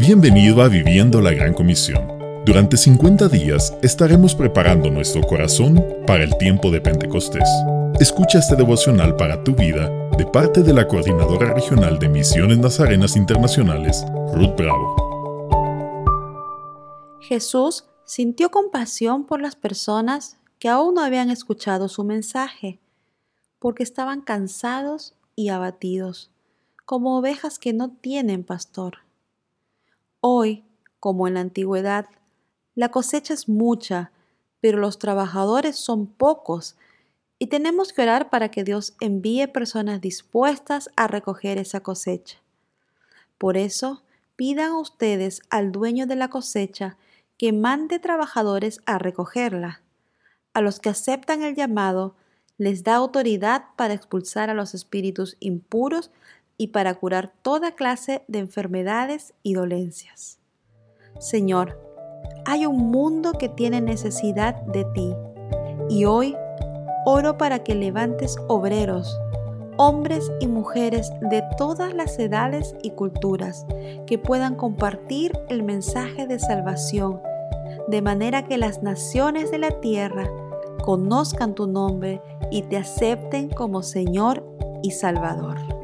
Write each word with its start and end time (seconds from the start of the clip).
Bienvenido 0.00 0.62
a 0.62 0.68
Viviendo 0.68 1.20
la 1.20 1.30
Gran 1.30 1.52
Comisión. 1.52 2.08
Durante 2.46 2.78
50 2.78 3.28
días 3.28 3.76
estaremos 3.82 4.34
preparando 4.34 4.88
nuestro 4.88 5.20
corazón 5.20 5.84
para 6.06 6.24
el 6.24 6.38
tiempo 6.38 6.70
de 6.70 6.80
Pentecostés. 6.80 7.46
Escucha 8.00 8.38
este 8.38 8.56
devocional 8.56 9.14
para 9.16 9.44
tu 9.44 9.54
vida 9.54 9.90
de 10.16 10.24
parte 10.24 10.62
de 10.62 10.72
la 10.72 10.88
Coordinadora 10.88 11.52
Regional 11.52 11.98
de 11.98 12.08
Misiones 12.08 12.56
Nazarenas 12.56 13.14
Internacionales, 13.14 14.02
Ruth 14.32 14.56
Bravo. 14.56 14.96
Jesús 17.20 17.84
sintió 18.06 18.50
compasión 18.50 19.26
por 19.26 19.42
las 19.42 19.54
personas 19.54 20.38
que 20.58 20.70
aún 20.70 20.94
no 20.94 21.02
habían 21.02 21.28
escuchado 21.28 21.90
su 21.90 22.04
mensaje, 22.04 22.78
porque 23.58 23.82
estaban 23.82 24.22
cansados 24.22 25.12
y 25.36 25.50
abatidos, 25.50 26.30
como 26.86 27.18
ovejas 27.18 27.58
que 27.58 27.74
no 27.74 27.90
tienen 27.90 28.44
pastor. 28.44 29.09
Hoy, 30.20 30.64
como 30.98 31.26
en 31.26 31.34
la 31.34 31.40
antigüedad, 31.40 32.06
la 32.74 32.90
cosecha 32.90 33.32
es 33.32 33.48
mucha, 33.48 34.12
pero 34.60 34.78
los 34.78 34.98
trabajadores 34.98 35.76
son 35.76 36.06
pocos 36.06 36.76
y 37.38 37.46
tenemos 37.46 37.94
que 37.94 38.02
orar 38.02 38.28
para 38.28 38.50
que 38.50 38.62
Dios 38.62 38.94
envíe 39.00 39.48
personas 39.48 40.02
dispuestas 40.02 40.90
a 40.96 41.06
recoger 41.06 41.56
esa 41.56 41.80
cosecha. 41.80 42.36
Por 43.38 43.56
eso, 43.56 44.02
pidan 44.36 44.72
ustedes 44.72 45.40
al 45.48 45.72
dueño 45.72 46.06
de 46.06 46.16
la 46.16 46.28
cosecha 46.28 46.98
que 47.38 47.54
mande 47.54 47.98
trabajadores 47.98 48.82
a 48.84 48.98
recogerla. 48.98 49.80
A 50.52 50.60
los 50.60 50.80
que 50.80 50.90
aceptan 50.90 51.42
el 51.42 51.54
llamado, 51.54 52.14
les 52.58 52.84
da 52.84 52.96
autoridad 52.96 53.64
para 53.76 53.94
expulsar 53.94 54.50
a 54.50 54.54
los 54.54 54.74
espíritus 54.74 55.38
impuros 55.40 56.10
y 56.60 56.66
para 56.66 56.92
curar 56.92 57.32
toda 57.40 57.72
clase 57.72 58.22
de 58.28 58.38
enfermedades 58.38 59.32
y 59.42 59.54
dolencias. 59.54 60.40
Señor, 61.18 61.80
hay 62.44 62.66
un 62.66 62.90
mundo 62.90 63.32
que 63.32 63.48
tiene 63.48 63.80
necesidad 63.80 64.56
de 64.64 64.84
ti 64.92 65.14
y 65.88 66.04
hoy 66.04 66.36
oro 67.06 67.38
para 67.38 67.64
que 67.64 67.74
levantes 67.74 68.36
obreros, 68.48 69.18
hombres 69.78 70.30
y 70.38 70.48
mujeres 70.48 71.10
de 71.30 71.42
todas 71.56 71.94
las 71.94 72.18
edades 72.18 72.74
y 72.82 72.90
culturas 72.90 73.64
que 74.06 74.18
puedan 74.18 74.54
compartir 74.54 75.32
el 75.48 75.62
mensaje 75.62 76.26
de 76.26 76.38
salvación, 76.38 77.22
de 77.88 78.02
manera 78.02 78.44
que 78.44 78.58
las 78.58 78.82
naciones 78.82 79.50
de 79.50 79.60
la 79.60 79.80
tierra 79.80 80.30
conozcan 80.84 81.54
tu 81.54 81.66
nombre 81.66 82.20
y 82.50 82.60
te 82.64 82.76
acepten 82.76 83.48
como 83.48 83.82
Señor 83.82 84.44
y 84.82 84.90
Salvador. 84.90 85.79